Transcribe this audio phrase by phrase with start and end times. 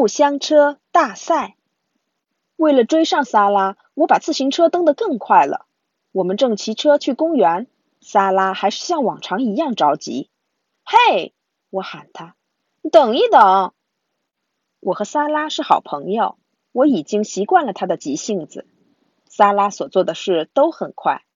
[0.00, 1.56] 木箱车大赛。
[2.56, 5.66] 为了追上萨拉，我把自行车蹬得更快了。
[6.10, 7.66] 我们正骑车去公园，
[8.00, 10.30] 萨拉还是像往常一样着急。
[10.86, 11.34] 嘿，
[11.68, 12.34] 我喊他，
[12.90, 13.74] 等一等。
[14.80, 16.38] 我和萨拉是好朋友，
[16.72, 18.66] 我已经习惯了他的急性子。
[19.26, 21.26] 萨拉所做的事都很快，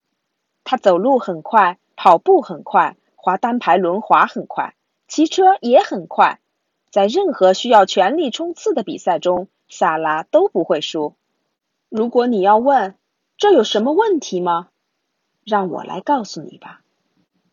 [0.64, 4.74] 他走路很快，跑步很快，滑单排轮滑很快，
[5.06, 6.40] 骑车也很快。
[6.94, 11.16] 在任何需要全力冲刺的比赛中，萨拉都不会输。
[11.88, 12.94] 如果你要问
[13.36, 14.68] 这有什么问题吗？
[15.44, 16.82] 让我来告诉你吧。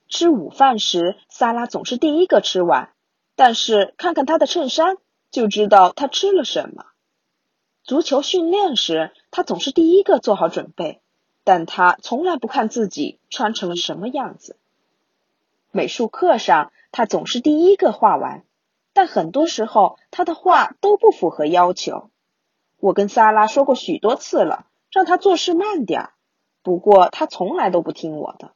[0.07, 2.93] 吃午饭时，萨拉总是第一个吃完，
[3.35, 4.97] 但是看看他的衬衫
[5.31, 6.85] 就知道他吃了什么。
[7.81, 11.01] 足球训练时，他总是第一个做好准备，
[11.43, 14.55] 但他从来不看自己穿成了什么样子。
[15.71, 18.43] 美术课上，他总是第一个画完。
[18.93, 22.09] 但很多时候，他的话都不符合要求。
[22.77, 26.13] 我跟萨拉说过许多次了，让他做事慢点儿。
[26.63, 28.53] 不过他从来都不听我的。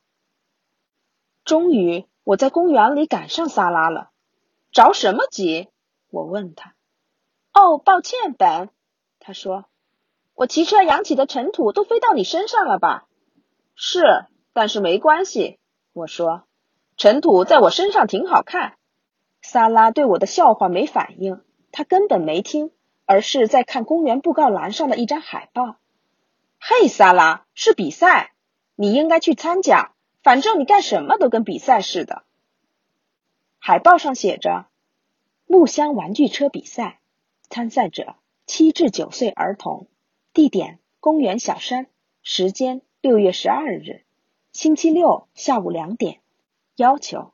[1.43, 4.09] 终于，我在公园里赶上萨拉了。
[4.71, 5.69] 着什么急？
[6.09, 6.75] 我问他。
[7.53, 8.69] 哦，抱歉，本。
[9.19, 9.65] 他说
[10.35, 13.07] ：“我骑车扬起的尘土都飞到你身上了吧？”
[13.75, 15.59] 是，但是没关系。
[15.93, 16.43] 我说
[16.97, 18.77] ：“尘土在我身上挺好看。”
[19.47, 21.39] 萨拉对我的笑话没反应，
[21.71, 22.71] 他根本没听，
[23.05, 25.77] 而是在看公园布告栏上的一张海报。
[26.59, 28.33] 嘿，萨拉，是比赛，
[28.75, 29.93] 你应该去参加。
[30.23, 32.23] 反正你干什么都跟比赛似的。
[33.59, 34.65] 海报上写着
[35.45, 36.99] “木箱玩具车比赛”，
[37.47, 38.15] 参赛者
[38.47, 39.87] 七至九岁儿童，
[40.33, 41.85] 地点公园小山，
[42.23, 44.03] 时间六月十二日，
[44.51, 46.19] 星期六下午两点，
[46.75, 47.31] 要求。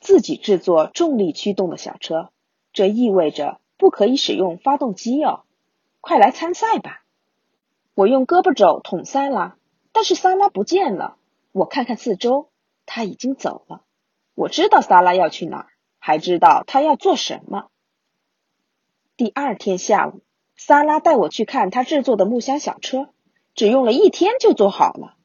[0.00, 2.30] 自己制作重力驱动的小车，
[2.72, 5.44] 这意味着不可以使用发动机哦。
[6.00, 7.02] 快来参赛吧！
[7.94, 9.56] 我用胳膊肘捅塞拉，
[9.92, 11.16] 但是萨拉不见了。
[11.50, 12.50] 我看看四周，
[12.84, 13.82] 他已经走了。
[14.34, 15.66] 我知道萨拉要去哪儿，
[15.98, 17.68] 还知道他要做什么。
[19.16, 20.20] 第二天下午，
[20.56, 23.08] 萨拉带我去看他制作的木箱小车，
[23.54, 25.16] 只用了一天就做好了。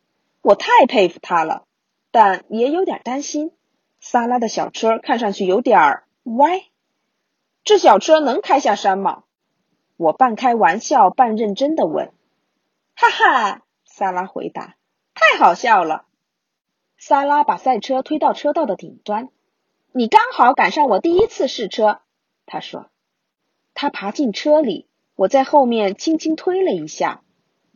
[0.41, 1.65] 我太佩服他了，
[2.09, 3.51] 但也有点担心。
[4.03, 6.63] 萨拉的小车看上去有点儿歪，
[7.63, 9.23] 这小车能开下山吗？
[9.95, 12.11] 我半开玩笑半认真的问。
[12.95, 14.75] 哈哈，萨拉回答，
[15.13, 16.05] 太好笑了。
[16.97, 19.29] 萨拉把赛车推到车道的顶端，
[19.91, 22.01] 你刚好赶上我第一次试车，
[22.47, 22.89] 他说。
[23.75, 27.21] 他爬进车里，我在后面轻轻推了一下，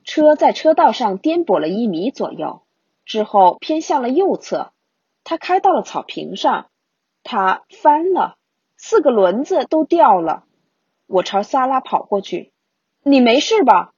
[0.04, 2.64] 车在车道上颠簸了一米左右，
[3.06, 4.72] 之后偏向了右侧。
[5.26, 6.70] 他开到了草坪上，
[7.24, 8.38] 他翻了，
[8.78, 10.46] 四个轮子都掉了。
[11.08, 12.54] 我朝萨拉跑过去，
[13.02, 13.94] 你没事吧？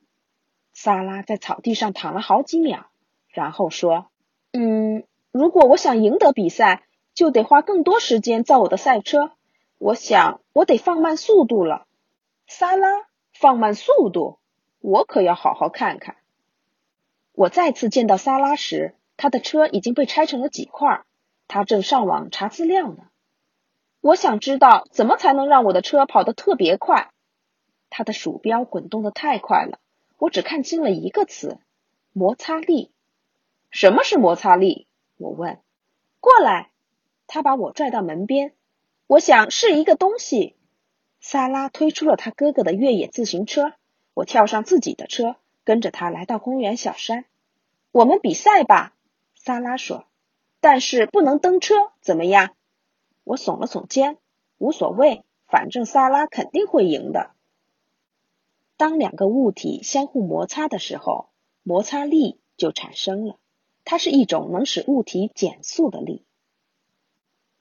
[0.73, 2.87] 萨拉在草地上躺了好几秒，
[3.27, 4.07] 然后说
[4.53, 6.83] ：“嗯，如果我想赢得比赛，
[7.13, 9.31] 就得花更多时间造我的赛车。
[9.79, 11.85] 我想我得放慢速度了。”
[12.47, 12.87] 萨拉
[13.33, 14.39] 放慢速度，
[14.79, 16.15] 我可要好好看看。
[17.33, 21.03] 我再次见到萨拉时，他的车已经被拆成了几块。
[21.47, 23.03] 他正上网查资料呢。
[24.01, 27.11] 我想知道怎么才能让我的车跑得特别快。
[27.89, 29.79] 他的鼠标滚动的太快了，
[30.17, 31.57] 我只看清了一个词：
[32.13, 32.91] 摩擦力。
[33.69, 34.87] 什么是摩擦力？
[35.17, 35.59] 我问。
[36.19, 36.71] 过来。
[37.29, 38.53] 他把我拽到门边。
[39.07, 40.55] 我想是一个东西。
[41.19, 43.73] 萨拉推出了他哥哥的越野自行车。
[44.13, 45.35] 我跳上自己的车，
[45.65, 47.25] 跟着他来到公园小山。
[47.91, 48.93] 我们比赛吧。
[49.35, 50.05] 萨拉说。
[50.59, 52.55] 但是不能蹬车，怎么样？
[53.23, 54.17] 我耸了耸肩，
[54.57, 57.31] 无所谓，反正萨拉肯定会赢的。
[58.77, 61.29] 当两个物体相互摩擦的时候，
[61.63, 63.37] 摩擦力就产生了，
[63.85, 66.23] 它是一种能使物体减速的力。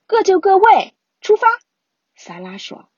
[0.07, 1.49] 各就各位，出发！
[2.15, 2.89] 萨拉说：“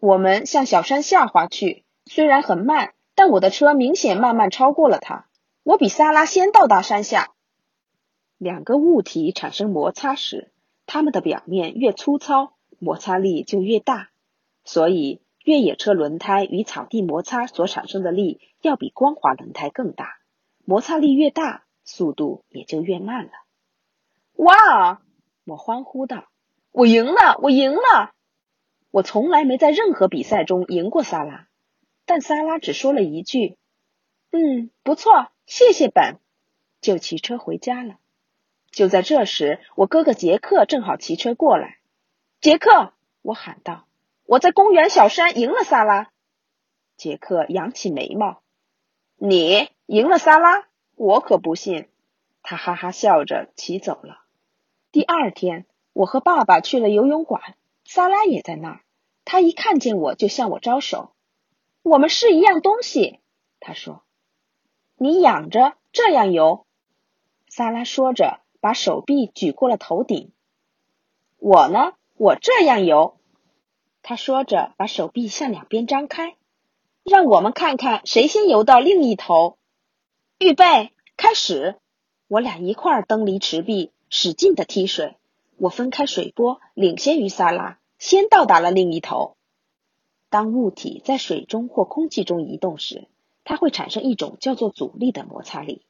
[0.00, 5.26] 我们向小山下滑去，虽然很慢，但我的车明显慢慢超过了他。
[5.62, 7.32] 我比萨拉先到达山下。”
[8.38, 10.50] 两个物体产生摩擦时，
[10.86, 14.10] 它们的表面越粗糙，摩擦力就越大。
[14.64, 20.18] 所以，越野车轮胎与草地摩擦所产生的力要比光滑轮胎更大。
[20.64, 23.30] 摩擦力越大，速度也就越慢了。
[24.34, 25.00] 哇！
[25.44, 26.26] 我欢呼道
[26.72, 27.38] ：“我赢了！
[27.40, 28.12] 我赢了！
[28.90, 31.46] 我从来没在任何比赛中赢过萨拉。”
[32.04, 33.56] 但萨拉只说了一句
[34.32, 36.18] ：“嗯，不错，谢谢本。”
[36.82, 37.96] 就骑车回家了。
[38.76, 41.78] 就在这时，我哥哥杰克正好骑车过来。
[42.42, 42.92] 杰克，
[43.22, 43.86] 我喊道
[44.28, 46.10] ：“我在公园小山赢了萨拉。”
[46.98, 48.42] 杰克扬起眉毛
[49.16, 50.66] ：“你赢了萨拉？
[50.94, 51.88] 我可不信。”
[52.44, 54.20] 他哈哈笑着骑走了。
[54.92, 55.64] 第二天，
[55.94, 57.56] 我和爸爸去了游泳馆，
[57.86, 58.80] 萨拉也在那儿。
[59.24, 61.14] 他一看见我就向我招手。
[61.82, 63.20] 我们是一样东西，
[63.58, 64.02] 他说。
[64.96, 66.66] 你仰着这样游，
[67.48, 70.32] 萨拉说着，把手臂举过了头顶。
[71.38, 73.16] 我呢，我这样游，
[74.02, 76.34] 他说着，把手臂向两边张开。
[77.04, 79.56] 让我们看看谁先游到另一头。
[80.40, 81.76] 预备，开始！
[82.26, 85.14] 我俩一块儿蹬离池壁，使劲的踢水。
[85.58, 89.36] 我分开水波，领先于萨拉，先到达了另一头。
[90.28, 93.06] 当物体在水中或空气中移动时，
[93.44, 95.82] 它会产生一种叫做阻力的摩擦力。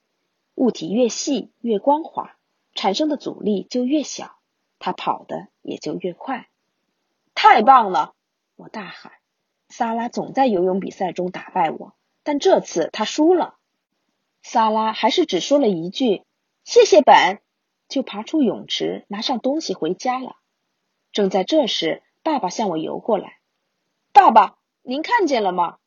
[0.56, 2.36] 物体越细越光滑，
[2.76, 4.38] 产生的阻力就越小，
[4.78, 6.48] 他跑的也就越快。
[7.34, 8.14] 太棒了！
[8.54, 9.12] 我大喊。
[9.68, 13.56] 萨拉总在游泳比赛中打败我，但这次他输了。
[14.42, 16.22] 萨拉还是只说了一句
[16.62, 17.40] “谢谢本”，
[17.88, 20.36] 就爬出泳池，拿上东西回家了。
[21.10, 23.38] 正在这时，爸爸向我游过来。
[24.14, 25.78] “爸爸，您看见了吗？”“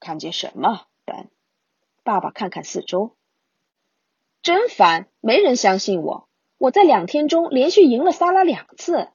[0.00, 1.28] 看见什么，本？”
[2.02, 3.14] 爸爸看看四周。
[4.42, 6.28] “真烦，没人相信我。
[6.58, 9.08] 我在两天中连续赢了萨拉两次。”“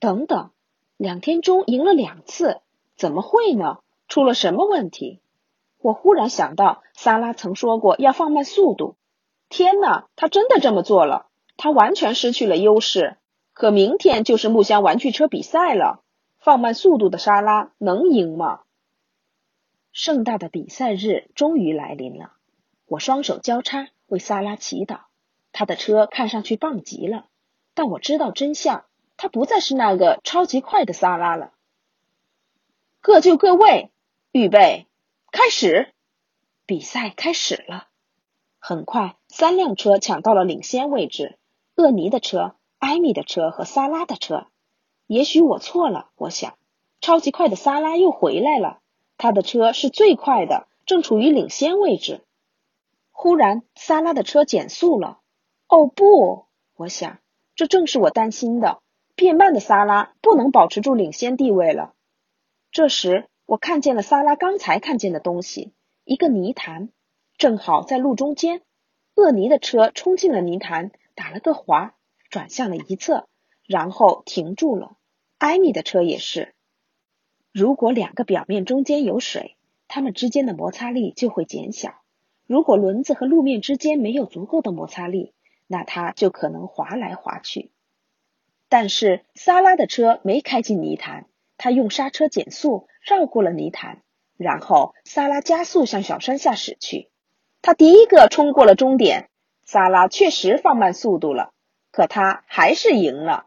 [0.00, 0.50] 等等，
[0.96, 2.60] 两天中赢了两次？”
[2.96, 3.78] 怎么会呢？
[4.06, 5.20] 出了什么问题？
[5.80, 8.96] 我忽然想到，萨拉曾说过要放慢速度。
[9.48, 11.26] 天哪，他真的这么做了！
[11.56, 13.16] 他完全失去了优势。
[13.52, 16.02] 可明天就是木箱玩具车比赛了，
[16.38, 18.60] 放慢速度的莎拉能赢吗？
[19.92, 22.32] 盛大的比赛日终于来临了。
[22.86, 25.00] 我双手交叉为萨拉祈祷。
[25.52, 27.26] 他的车看上去棒极了，
[27.74, 28.84] 但我知道真相，
[29.16, 31.52] 他不再是那个超级快的萨拉了。
[33.00, 33.90] 各就各位，
[34.32, 34.86] 预备，
[35.30, 35.92] 开始！
[36.66, 37.88] 比赛开始了。
[38.58, 41.38] 很快，三辆车抢到了领先位置：
[41.76, 44.46] 厄尼的车、艾米的车和萨拉的车。
[45.06, 46.56] 也许我错了，我想，
[47.00, 48.80] 超级快的萨拉又回来了，
[49.18, 52.22] 他的车是最快的，正处于领先位置。
[53.16, 55.20] 忽然，萨拉的车减速了。
[55.68, 57.20] 哦不，我想，
[57.54, 58.82] 这正是我担心的，
[59.14, 61.94] 变慢的萨拉不能保持住领先地位了。
[62.72, 65.72] 这时，我看见了萨拉刚才看见的东西——
[66.04, 66.90] 一个泥潭，
[67.38, 68.62] 正好在路中间。
[69.14, 71.94] 厄尼的车冲进了泥潭，打了个滑，
[72.30, 73.28] 转向了一侧，
[73.64, 74.96] 然后停住了。
[75.38, 76.52] 艾米的车也是。
[77.52, 79.56] 如果两个表面中间有水，
[79.86, 81.94] 它们之间的摩擦力就会减小。
[82.46, 85.32] 如果轮子和路面之间没有足够的摩擦力，
[85.66, 87.70] 那它就可能滑来滑去。
[88.68, 91.26] 但是，萨拉的车没开进泥潭。
[91.56, 94.02] 他用刹车减速，绕过了泥潭，
[94.36, 97.10] 然后萨拉加速向小山下驶去。
[97.62, 99.30] 他第一个冲过了终点。
[99.64, 101.52] 萨拉确实放慢速度了，
[101.92, 103.46] 可他还是赢了。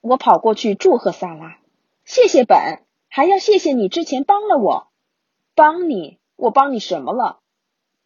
[0.00, 1.58] 我跑过去祝贺萨拉，
[2.04, 4.88] 谢谢本，还要谢谢你之前帮了我。
[5.54, 6.18] 帮你？
[6.34, 7.40] 我帮你什么了？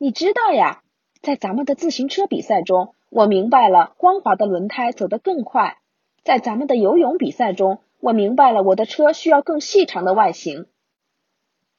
[0.02, 0.82] 你知道呀，
[1.20, 5.78] 在咱们的自行车比赛中，我明白了光滑的轮胎走得更快。
[6.24, 7.78] 在咱们的游泳比赛中。
[8.00, 10.66] 我明白了，我的车需要更细长的外形。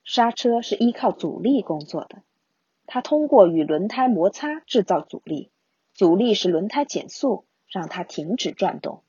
[0.05, 2.21] 刹车是依靠阻力工作的，
[2.86, 5.51] 它通过与轮胎摩擦制造阻力，
[5.93, 9.01] 阻力使轮胎减速，让它停止转动。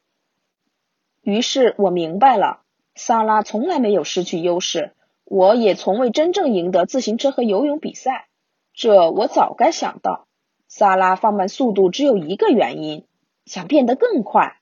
[1.22, 2.62] 于是我明白了，
[2.96, 4.92] 萨拉从来没有失去优势，
[5.24, 8.26] 我也从未真正赢得自行车和游泳比赛。
[8.74, 10.26] 这我早该想到。
[10.68, 13.06] 萨拉放慢速度只有一个原因，
[13.46, 14.60] 想变得更快。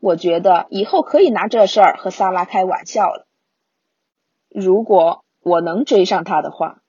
[0.00, 3.26] 我觉得以后可以拿这事儿和萨拉开玩笑了。
[4.50, 6.82] 如果我能追上他的话。